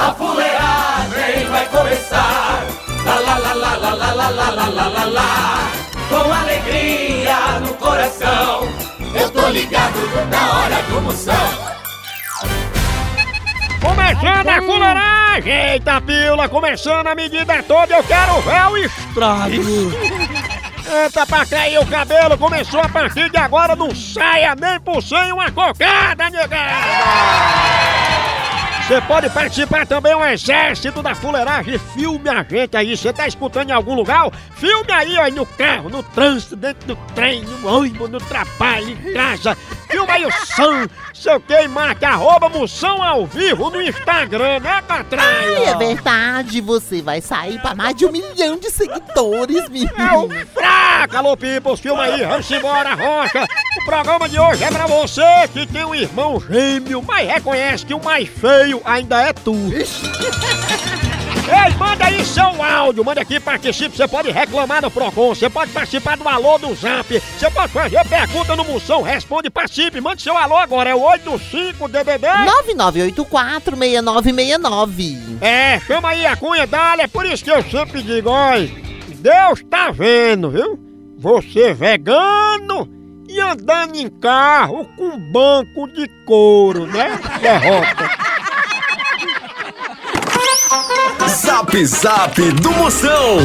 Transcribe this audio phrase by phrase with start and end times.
[0.00, 2.64] A fuleagem vai começar.
[3.04, 5.70] Lá lá lá lá lá lá lá lá lá lá lá lá.
[6.08, 8.66] Com alegria no coração,
[9.14, 9.98] eu tô ligado
[10.30, 11.34] na hora do Moção.
[13.80, 15.72] Começando a fuleiragem!
[15.72, 19.54] Eita pila, começando a medida toda, eu quero ver o estrago!
[21.02, 25.30] Eita pra cair o cabelo, começou a partir de agora, não saia nem por sem
[25.30, 27.69] uma cocada, negada!
[28.90, 31.78] Você pode participar também do exército da fuleiragem.
[31.78, 32.96] Filme a gente aí.
[32.96, 34.28] Você tá escutando em algum lugar?
[34.56, 39.12] Filme aí, ó, no carro, no trânsito, dentro do trem, no ônibus, no trabalho, em
[39.12, 39.54] casa.
[39.88, 40.88] Filma aí o som,
[41.20, 41.54] sei o que,
[42.06, 45.58] arroba moção ao vivo no Instagram, né, Catraia?
[45.58, 49.92] Ai, é verdade, você vai sair pra mais de um milhão de seguidores, menino.
[49.98, 53.46] É o fraca, alô, peoples, filma aí, vamos embora, Rocha.
[53.82, 57.92] O programa de hoje é pra você que tem um irmão gêmeo, mas reconhece que
[57.92, 59.54] o mais feio ainda é tu.
[61.50, 63.96] Ei, manda aí seu áudio, manda aqui, participe.
[63.96, 68.06] Você pode reclamar no Procon, você pode participar do alô do Zap, você pode fazer
[68.08, 72.24] pergunta no Moção, responde, participe, mande seu alô agora, é o 85DDD.
[73.16, 75.38] 99846969.
[75.40, 78.70] É, chama aí a cunha dali, é por isso que eu sempre digo, olha,
[79.16, 80.78] Deus tá vendo, viu?
[81.18, 82.88] Você vegano
[83.28, 87.18] e andando em carro com banco de couro, né?
[87.40, 88.29] Derrota.
[91.60, 93.36] Zap Zap do Moção.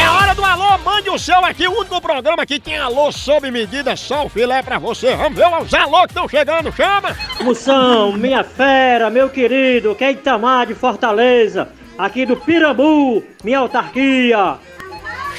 [0.00, 3.50] É hora do alô, mande o seu aqui, o único programa que tem alô sob
[3.50, 5.16] medida, só o filé pra você.
[5.16, 7.16] Vamos ver os alô que estão chegando, chama!
[7.40, 14.58] Moção, minha fera, meu querido, que é Itamar de Fortaleza, aqui do Pirambu, minha autarquia.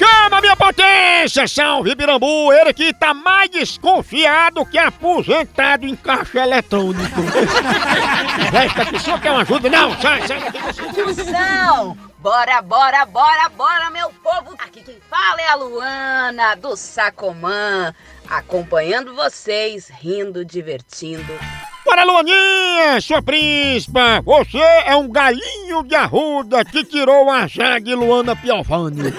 [0.00, 1.46] Chama, minha potência!
[1.46, 2.50] Salve, Birambu!
[2.54, 7.20] Ele que tá mais desconfiado que aposentado em caixa eletrônico.
[8.50, 9.68] Resta que só quer uma ajuda?
[9.68, 11.02] Não, sai, sai daqui.
[11.02, 11.98] Moção!
[12.18, 14.54] Bora, bora, bora, bora, meu povo!
[14.58, 17.94] Aqui quem fala é a Luana, do Sacomã,
[18.26, 21.38] acompanhando vocês, rindo, divertindo.
[21.90, 24.22] Bora, Luaninha, sua príncipa!
[24.24, 27.46] Você é um galinho de arruda que tirou a
[27.80, 29.12] de Luana Piovani.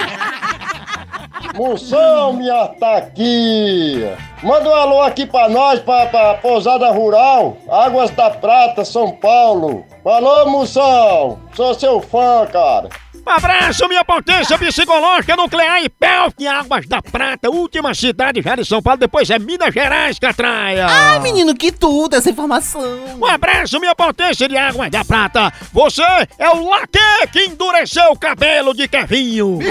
[1.54, 4.16] Moção, minha taquia!
[4.42, 9.84] Manda um alô aqui pra nós, pra, pra Pousada Rural, Águas da Prata, São Paulo.
[10.06, 11.38] Alô, Moção!
[11.52, 12.88] Sou seu fã, cara.
[13.26, 18.64] Um abraço, minha potência psicológica nuclear e Pelk, Águas da Prata, última cidade já de
[18.64, 20.86] São Paulo, depois é Minas Gerais, Catraia.
[20.88, 23.16] Ai, menino, que tudo essa informação.
[23.18, 25.52] Um abraço, minha potência de Águas da Prata.
[25.72, 26.02] Você
[26.38, 26.98] é o laque
[27.32, 29.58] que endureceu o cabelo de Kevinho.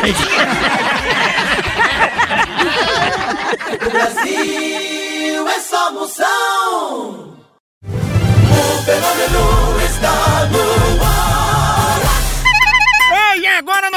[3.74, 7.34] O Brasil é só moção.
[7.84, 10.83] O fenômeno está no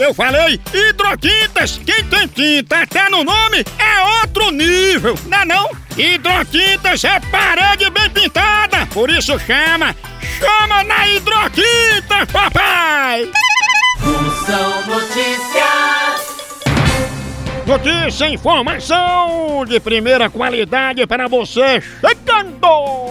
[0.00, 5.70] Eu falei hidrotintas, quem tem tinta até no nome é outro nível, não é não?
[5.94, 9.94] Hidrotintas é parede bem pintada, por isso chama,
[10.38, 13.30] chama na hidrotintas, papai!
[14.00, 16.30] Moção Notícias.
[17.66, 23.09] Notícia, informação de primeira qualidade para você chegando!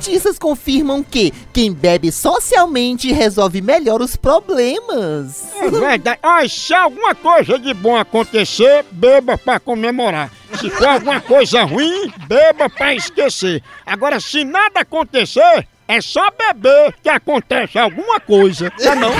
[0.00, 5.52] Cientistas confirmam que quem bebe socialmente resolve melhor os problemas.
[5.60, 6.18] É verdade.
[6.22, 10.30] Ai, se alguma coisa de bom acontecer, beba pra comemorar.
[10.58, 13.62] Se for alguma coisa ruim, beba pra esquecer.
[13.84, 18.70] Agora, se nada acontecer, é só beber que acontece alguma coisa.
[18.70, 19.12] Tá não?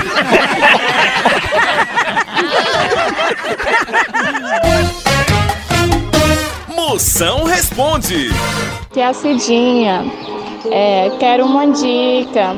[6.74, 8.30] Moção responde.
[8.92, 10.02] Tia Cidinha,
[10.70, 12.54] é, quero uma dica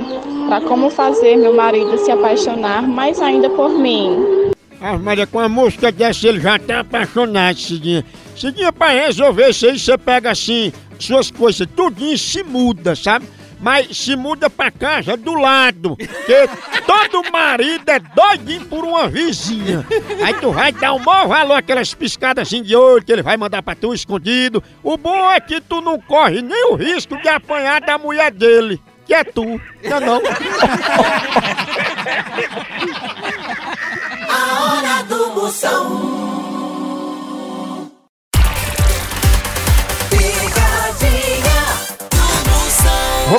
[0.48, 4.50] para como fazer meu marido se apaixonar mais ainda por mim.
[4.80, 8.04] Ah, Maria, com a música dessa ele já tá apaixonado, Cidinha.
[8.36, 13.26] Cidinha, pra resolver isso aí, você pega assim, suas coisas, tudinho se muda, sabe?
[13.62, 16.48] Mas se muda pra casa do lado, porque
[16.84, 19.86] todo marido é doidinho por uma vizinha.
[20.22, 23.36] Aí tu vai dar o maior valor aquelas piscadas assim de olho que ele vai
[23.36, 24.60] mandar pra tu escondido.
[24.82, 28.82] O bom é que tu não corre nem o risco de apanhar da mulher dele,
[29.06, 30.20] que é tu, não é não?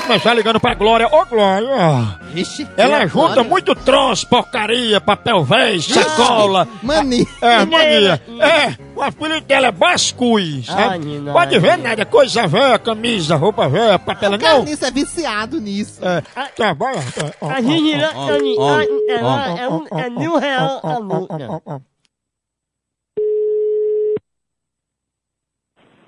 [0.04, 1.08] começar ligando pra Glória.
[1.08, 2.20] Ô, Glória!
[2.32, 3.44] Vixe, Ela junta agora?
[3.44, 6.68] muito troço, porcaria, papel velho, sacola.
[6.82, 7.28] Mani.
[7.42, 8.22] É, mania.
[8.40, 10.82] É, o apelido dela é Bascui, sabe?
[10.82, 11.34] Ai, não.
[11.34, 14.40] Pode ver nada, coisa velha, camisa, roupa velha, papel, não.
[14.40, 16.02] Carniça é viciado nisso.
[16.06, 16.22] É,
[16.56, 16.96] tá, vai.
[17.50, 21.82] A gente é mil reais a multa.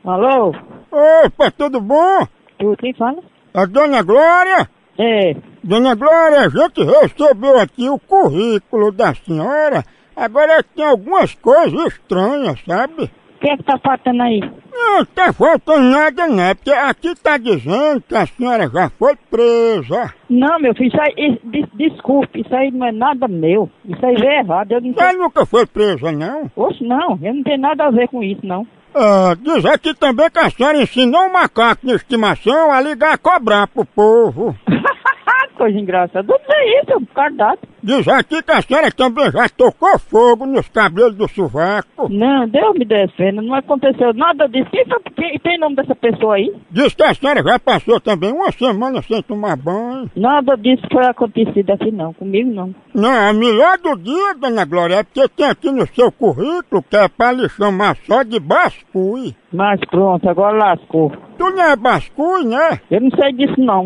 [0.04, 0.54] Alô?
[0.92, 2.28] Opa, tudo bom?
[2.60, 3.24] Tu quem fala?
[3.56, 4.69] A dona Glória?
[4.98, 5.36] É.
[5.63, 9.84] Dona Glória, a gente recebeu aqui o currículo da senhora.
[10.16, 13.04] Agora tem algumas coisas estranhas, sabe?
[13.04, 14.40] O que é que tá faltando aí?
[14.74, 16.54] Não tá faltando nada, né?
[16.54, 20.13] Porque aqui tá dizendo que a senhora já foi presa.
[20.30, 23.69] Não, meu filho, isso aí, isso- des- desculpe, isso aí não é nada meu.
[23.86, 25.18] Isso aí é errado, eu não Ela sei.
[25.19, 26.50] nunca foi presa, não?
[26.56, 28.66] Oxe, não, eu não tenho nada a ver com isso, não.
[28.98, 33.18] Ah, diz aqui também que a senhora ensinou um macaco de estimação a ligar a
[33.18, 34.56] cobrar pro povo.
[35.58, 36.26] Coisa engraçada.
[36.26, 37.75] Não é isso, é um cardápio.
[37.86, 42.10] Diz aqui que a senhora também já tocou fogo nos cabelos do sovaco.
[42.10, 44.68] Não, Deus me defenda, não aconteceu nada disso.
[44.72, 46.52] Quem, foi- quem tem nome dessa pessoa aí?
[46.72, 50.10] Diz que a senhora já passou também uma semana sem tomar banho.
[50.16, 52.74] Nada disso foi acontecido aqui não, comigo não.
[52.92, 56.98] Não, a melhor do dia, dona Glória, é porque tem aqui no seu currículo que
[56.98, 59.36] é pra lhe chamar só de bascui.
[59.54, 61.12] Mas pronto, agora lascou.
[61.38, 62.80] Tu não é bascui, né?
[62.90, 63.86] Eu não sei disso não.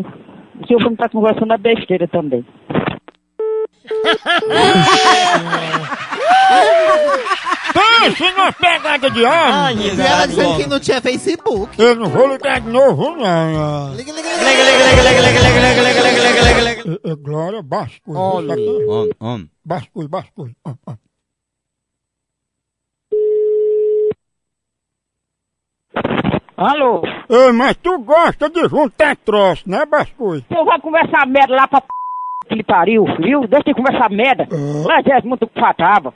[0.62, 2.44] O senhor não tá conversando é besteira também.
[7.72, 9.72] Pense numa pegada de arma.
[9.72, 11.80] E ela dizendo que não tinha Facebook.
[11.80, 13.94] Eu não vou ligar de novo, não.
[13.94, 14.40] Liga, liga, liga.
[17.04, 18.14] É, é Glória Bascui.
[18.14, 18.54] Olha.
[18.54, 19.50] Homem, homem.
[19.64, 20.54] Bascui, bascui.
[20.64, 20.96] Ah, ah.
[26.56, 27.02] Alô?
[27.30, 30.44] Ei, mas tu gosta de juntar troço, né, Bascui?
[30.46, 31.88] Senhor vai conversar merda lá pra p...
[32.50, 33.46] que lhe pariu, viu?
[33.46, 34.46] Deixa de conversar merda.
[34.84, 36.12] Mas é muito fatava.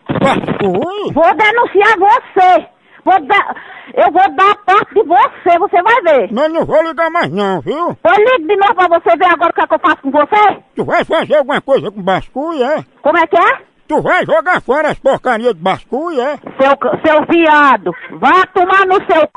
[1.12, 2.66] Vou denunciar você.
[3.04, 3.54] Vou dar,
[3.94, 6.32] eu vou dar a parte de você, você vai ver.
[6.32, 7.76] Mas não vou ligar mais não, viu?
[7.76, 10.10] Eu ligo de novo pra você ver agora o que, é que eu faço com
[10.10, 10.62] você.
[10.74, 12.82] Tu vai fazer alguma coisa com Bascui, é?
[13.02, 13.58] Como é que é?
[13.86, 16.38] Tu vai jogar fora as porcarias de Bascui, é?
[16.58, 16.72] Seu,
[17.04, 17.92] seu viado.
[18.12, 19.30] Vá tomar no seu c...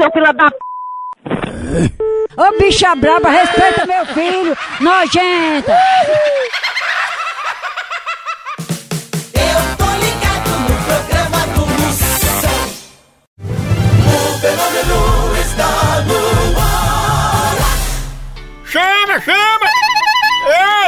[0.00, 0.56] seu filho da p...
[2.36, 5.76] Ô bicha braba, respeita meu filho, nojenta!
[9.34, 12.60] Eu tô ligado no programa do Moção.
[14.04, 15.00] O fenômeno
[15.40, 15.70] está
[16.02, 16.20] no
[16.60, 17.56] ar.
[18.66, 19.66] Chama, chama!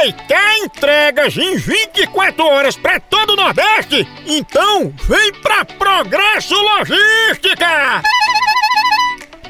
[0.01, 4.07] Ei, quer entregas em 24 horas pra todo o Nordeste?
[4.25, 8.01] Então vem pra Progresso Logística!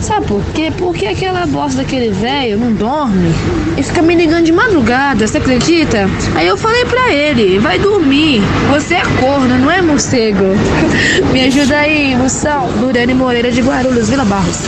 [0.00, 0.72] Sabe por quê?
[0.76, 3.32] Porque aquela bosta daquele velho não dorme
[3.76, 6.08] e fica me ligando de madrugada, você acredita?
[6.34, 8.42] Aí eu falei pra ele, vai dormir.
[8.70, 10.44] Você é corno, não é morcego.
[11.32, 12.66] Me ajuda aí, moção.
[12.80, 14.58] Luriane Moreira de Guarulhos, Vila Barros.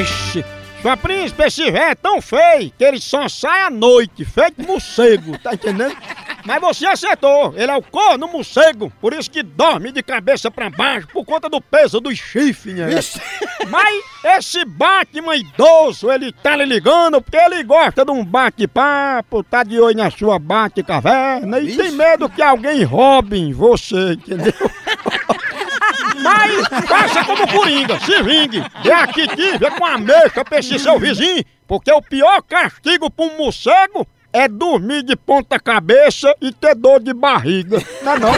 [0.00, 0.44] Ixi,
[0.82, 5.38] sua príncipe, esse velho é tão feio que ele só sai à noite, feito morcego,
[5.38, 5.96] tá entendendo?
[6.44, 10.68] Mas você acertou, ele é o corno morcego, por isso que dorme de cabeça pra
[10.68, 13.00] baixo, por conta do peso dos chifres, né?
[13.68, 19.62] Mas esse Batman idoso, ele tá lhe ligando porque ele gosta de um bate-papo, tá
[19.62, 24.52] de olho na sua bate-caverna e tem medo que alguém roube você, entendeu?
[26.22, 28.64] Mas faça como Coringa, se vingue.
[28.82, 33.26] Dê aqui tive com a mexa pra esse seu vizinho, porque o pior castigo pra
[33.26, 37.78] um morcego é dormir de ponta cabeça e ter dor de barriga.
[38.02, 38.32] Não é não?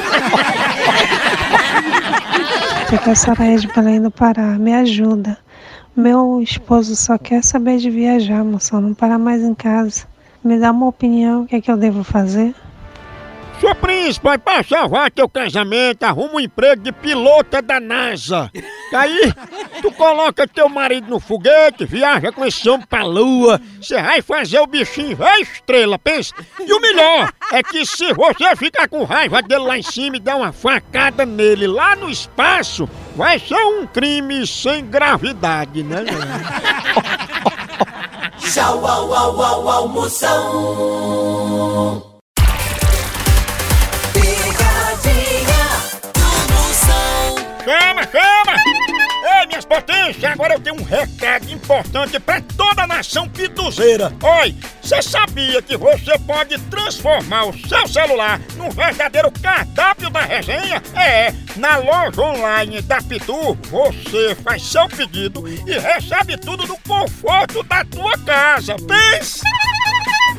[2.95, 4.59] Aqui é Soraya de Belém do Pará.
[4.59, 5.39] Me ajuda.
[5.97, 8.83] Meu esposo só quer saber de viajar, moção.
[8.83, 10.05] Não parar mais em casa.
[10.45, 11.45] Me dá uma opinião.
[11.45, 12.55] O que é que eu devo fazer?
[13.61, 18.51] Seu príncipe, pra salvar teu casamento, arruma um emprego de pilota da NASA.
[18.95, 19.33] Aí,
[19.81, 24.61] tu coloca teu marido no foguete, viaja com esse homem pra lua, você vai fazer
[24.61, 26.35] o bichinho vai estrela, pensa.
[26.61, 30.21] E o melhor é que se você ficar com raiva dele lá em cima e
[30.21, 36.05] der uma facada nele lá no espaço, vai ser um crime sem gravidade, né?
[38.39, 39.89] Tchau, au, au, au, au,
[47.67, 48.55] Chama, chama!
[49.41, 54.13] Ei, minhas potências, agora eu tenho um recado importante pra toda a nação pituzeira.
[54.23, 60.81] Oi, você sabia que você pode transformar o seu celular num verdadeiro cardápio da resenha?
[60.95, 67.65] É, na loja online da Pitu, você faz seu pedido e recebe tudo no conforto
[67.65, 68.77] da tua casa.
[68.77, 69.41] Pense!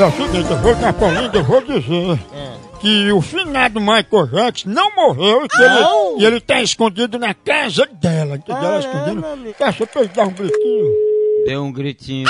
[0.00, 2.18] É o seguinte, eu vou na Paulinda, eu vou dizer
[2.80, 7.34] que o finado Michael Jackson não morreu e que ele, e ele tá escondido na
[7.34, 8.36] casa dela.
[8.36, 8.64] Entendeu?
[8.64, 9.54] Ela escondido.
[9.58, 10.94] Deixa eu dar um gritinho.
[11.44, 12.26] Deu um gritinho.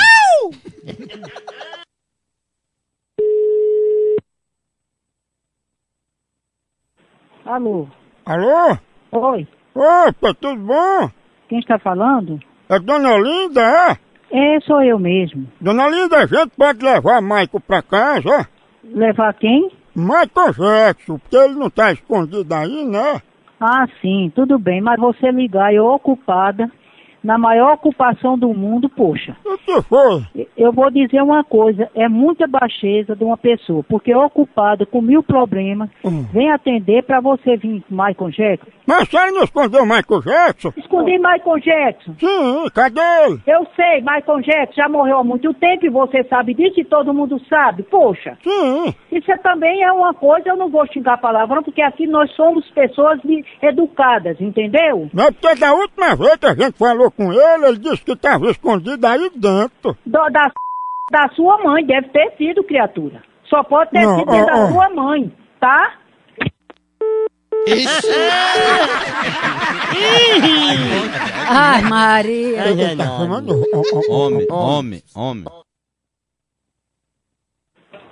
[7.46, 7.86] Alô?
[8.26, 8.78] Alô?
[9.12, 9.46] Oi,
[9.76, 11.10] Opa, tudo bom?
[11.48, 12.40] quem está falando?
[12.68, 14.09] É Dona Linda, é?
[14.30, 15.46] É, sou eu mesmo.
[15.60, 18.48] Dona Linda, a gente pode levar Michael pra casa?
[18.84, 19.70] Levar quem?
[19.94, 23.20] Michael Jackson, porque ele não tá escondido aí, né?
[23.60, 26.70] Ah, sim, tudo bem, mas você ligar eu ocupada,
[27.22, 29.36] na maior ocupação do mundo, poxa.
[29.44, 30.46] O que foi?
[30.56, 35.22] Eu vou dizer uma coisa, é muita baixeza de uma pessoa, porque ocupada com mil
[35.22, 35.88] problemas,
[36.32, 38.70] vem atender pra você vir Michael Jackson.
[38.86, 40.72] Mas a senhora não escondeu o Michael Jackson?
[40.76, 42.14] Escondi Michael Jackson.
[42.18, 43.40] Sim, cadê ele?
[43.46, 47.14] Eu sei, Michael Jackson já morreu há muito tempo e você sabe disso e todo
[47.14, 47.82] mundo sabe.
[47.84, 48.94] Poxa, Sim.
[49.12, 52.68] isso é também é uma coisa, eu não vou xingar palavrão, porque aqui nós somos
[52.70, 53.20] pessoas
[53.62, 55.08] educadas, entendeu?
[55.12, 58.50] Não, porque da última vez que a gente falou com ele, ele disse que estava
[58.50, 59.96] escondido aí dentro.
[60.06, 60.50] Do- da,
[61.10, 63.22] da sua mãe, deve ter sido, criatura.
[63.44, 64.68] Só pode ter Não, sido ó, da ó.
[64.72, 65.94] sua mãe, tá?
[71.48, 72.62] Ai, Maria.
[72.96, 73.22] Tá ó,
[74.12, 75.44] Homem, homem, homem.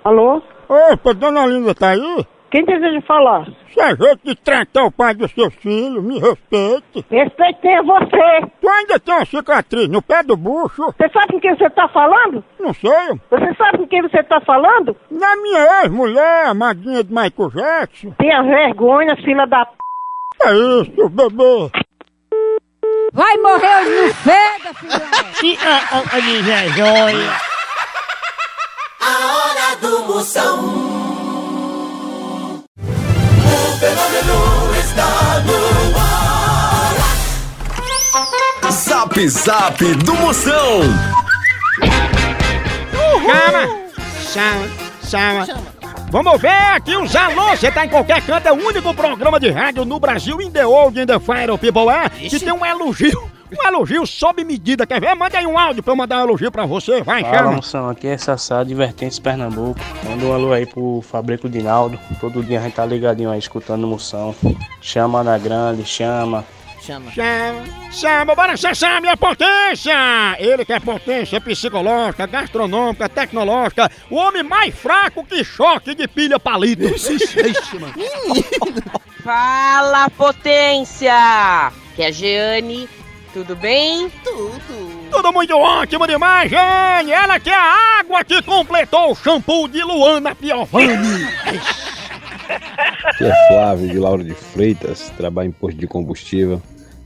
[0.03, 0.41] Alô?
[0.67, 2.25] Opa, Dona Linda tá aí?
[2.51, 3.45] Quem deseja falar?
[3.71, 7.05] Se a gente tratar o pai dos seus filhos, me respeite.
[7.09, 8.51] Respeitei você.
[8.59, 10.83] Tu ainda tem uma cicatriz no pé do bucho?
[10.97, 12.43] Você sabe com quem você tá falando?
[12.59, 13.21] Não sei.
[13.29, 14.95] Você sabe com quem você tá falando?
[15.11, 18.11] Na minha ex-mulher, a madrinha de Michael Jackson.
[18.17, 19.73] Tenha vergonha, filha da p...
[20.41, 21.69] É isso, bebê.
[23.13, 24.73] Vai morrer hoje no feda,
[25.33, 25.59] filhote.
[29.01, 30.88] A hora do Moção.
[33.79, 35.55] O fenômeno está no
[35.97, 36.97] ar.
[38.73, 40.81] Zap Zap do Moção.
[44.33, 44.67] Chama,
[45.01, 45.61] chama, chama.
[46.11, 49.49] Vamos ver aqui os alô, você tá em qualquer canto, é o único programa de
[49.49, 53.28] rádio no Brasil, in the old, in the fire, people é, que tem um elogio,
[53.51, 55.15] um elogio sob medida, quer ver?
[55.15, 57.51] Manda aí um áudio pra eu mandar um elogio pra você, vai, Fala chama.
[57.53, 59.79] moção, aqui é Sassá, Divertentes Pernambuco.
[60.03, 61.99] Manda um alô aí pro Fabrico Dinaldo.
[62.19, 64.35] Todo dia a gente tá ligadinho aí escutando moção.
[64.81, 66.45] Chama na grande, chama.
[66.81, 67.11] Chama.
[67.11, 69.93] Chama, chama, bora acessar a minha potência!
[70.39, 76.39] Ele que é potência psicológica, gastronômica, tecnológica, o homem mais fraco que choque de pilha
[76.39, 76.87] palito.
[79.23, 81.71] Fala, potência!
[81.95, 82.87] Que é a Jeane,
[83.33, 84.09] tudo bem?
[84.23, 85.09] Tudo.
[85.11, 87.11] Tudo muito ótimo demais, Jane!
[87.11, 91.25] Ela que é a água que completou o shampoo de Luana Piovani.
[93.05, 96.61] Aqui é Flávio de Lauro de Freitas, trabalho em posto de combustível.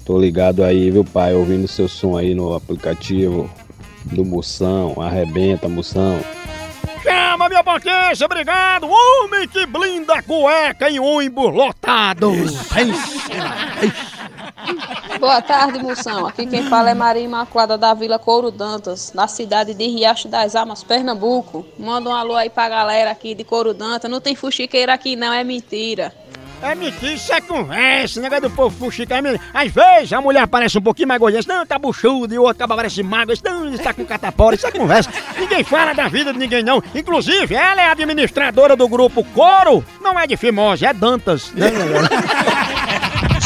[0.06, 3.50] Tô ligado aí, viu pai, ouvindo seu som aí no aplicativo
[4.06, 6.20] do Moção, arrebenta Moção.
[7.02, 8.88] Chama minha potência, obrigado!
[8.88, 12.32] Homem que blinda a cueca em ônibus lotado!
[15.20, 16.26] Boa tarde, moção.
[16.26, 20.56] Aqui quem fala é Maria Imaculada da Vila Couro Dantas, na cidade de Riacho das
[20.56, 21.66] Almas, Pernambuco.
[21.78, 24.10] Manda um alô aí pra galera aqui de Couro Dantas.
[24.10, 26.14] Não tem fuxiqueira aqui não, é mentira.
[26.62, 29.18] É mentira, isso é conversa, negócio do povo fuxica.
[29.18, 29.44] é mentira.
[29.54, 32.56] Às vezes a mulher parece um pouquinho mais gordinha, não, tá buchudo, e o outro
[32.56, 35.12] acaba parece magro, não, está com catapora, isso é conversa.
[35.38, 36.82] Ninguém fala da vida de ninguém, não.
[36.96, 41.52] Inclusive, ela é administradora do grupo Coro, não é de Fimose, é Dantas.
[41.52, 41.70] Né?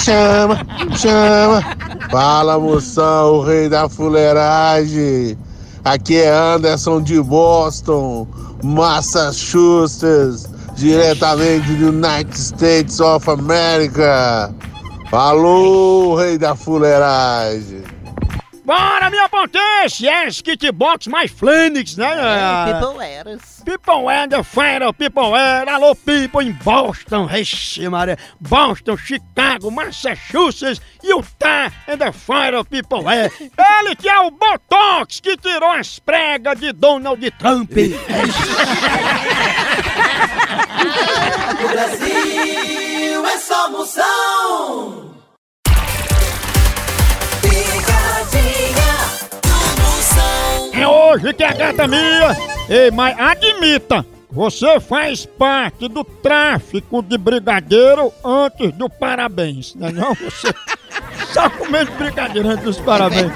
[0.07, 1.61] Chama, chama.
[2.09, 5.37] Fala, moção, o rei da fuleiragem.
[5.83, 8.25] Aqui é Anderson de Boston,
[8.63, 10.47] Massachusetts,
[10.77, 14.55] diretamente do United States of America.
[15.11, 17.83] Falou, rei da fuleiragem.
[18.67, 20.25] Bora, minha potência!
[20.25, 22.09] Yes, kitbox mais Flenix, né?
[22.73, 23.63] People Eras.
[23.63, 30.81] People and the Fire, People Air, alô People em Boston, Vixe Maria, Boston, Chicago, Massachusetts,
[31.01, 33.31] Utah and the Fire, People Air.
[33.39, 37.71] Ele que é o Botox que tirou as pregas de Donald Trump.
[41.57, 44.86] O Brasil é só moção.
[50.77, 52.37] É hoje que a gata minha.
[52.69, 59.91] Ei, mas admita, você faz parte do tráfico de brigadeiro antes do parabéns, não é
[59.91, 60.13] não?
[60.13, 60.53] Você
[61.33, 63.31] só comendo brigadeiro antes dos parabéns.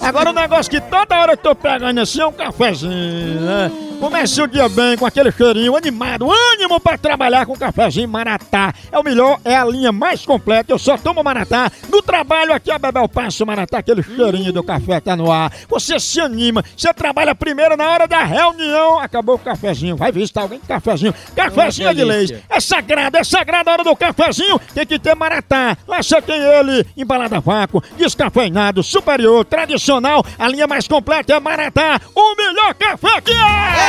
[0.00, 3.70] Agora o negócio que toda hora eu tô pegando assim é um cafezinho, né?
[4.00, 8.72] Comece o dia bem com aquele cheirinho animado, ânimo pra trabalhar com cafezinho Maratá.
[8.92, 10.72] É o melhor, é a linha mais completa.
[10.72, 11.70] Eu só tomo Maratá.
[11.88, 15.50] No trabalho aqui a Bebel passa o Maratá, aquele cheirinho do café tá no ar.
[15.68, 18.98] Você se anima, você trabalha primeiro na hora da reunião.
[19.00, 21.14] Acabou o cafezinho, vai visitar alguém com cafezinho.
[21.34, 22.44] Cafezinho é de leite.
[22.48, 24.58] É sagrado, é sagrado a hora do cafezinho.
[24.74, 25.76] Tem que ter Maratá.
[25.88, 30.24] Lá você tem ele embalado a vácuo, descafeinado, superior, tradicional.
[30.38, 32.00] A linha mais completa é Maratá.
[32.14, 33.85] O melhor café que é!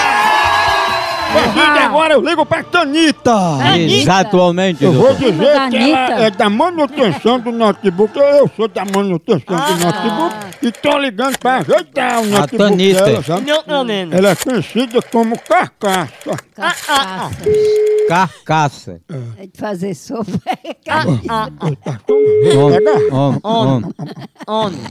[1.30, 3.32] A partir de agora eu ligo pra Tanita.
[3.78, 5.32] Exatamente, Eu vou doutor.
[5.32, 8.18] dizer que ela é da manutenção do notebook.
[8.18, 13.04] Eu sou da manutenção do notebook e tô ligando pra ajeitar o notebook Tanita.
[13.06, 13.52] dela, sabe?
[14.12, 16.38] Ela é conhecida como carcaça.
[18.08, 19.02] Carcaça.
[19.38, 20.32] É de fazer sopa.
[20.88, 21.22] Homem,
[22.58, 23.94] homem, homem.
[24.48, 24.82] Homem.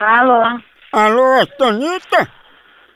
[0.00, 0.58] Alô?
[0.92, 2.28] Alô, Tanita?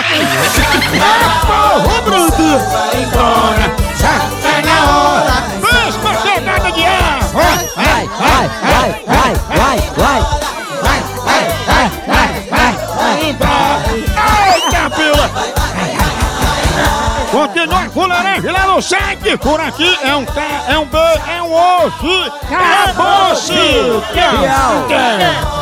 [1.46, 2.48] Porra, bruto!
[2.72, 5.75] Vai embora, já tá na hora.
[5.86, 7.20] Vem, escorregada de ar!
[7.32, 10.20] Vai, vai, vai, vai, vai, vai, vai.
[10.82, 13.86] Vai, vai, vai, vai, vai, vai embora.
[14.54, 15.26] Eita, pila!
[17.30, 21.52] Continua fuleiragem lá no site, por aqui é um K, é um B, é um
[21.52, 23.52] osso, acabou-se!
[24.12, 24.88] Tchau!
[24.88, 25.56] Tchau.